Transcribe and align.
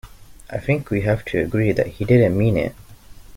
I 0.49 0.57
think 0.57 0.89
we 0.89 1.01
have 1.01 1.23
to 1.25 1.39
agree 1.39 1.71
that 1.73 1.85
he 1.85 2.05
didn't 2.05 2.35
mean 2.35 2.57
it. 2.57 2.73